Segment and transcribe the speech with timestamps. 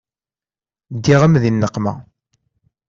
[0.95, 1.93] Ddiɣ-am di nneqma.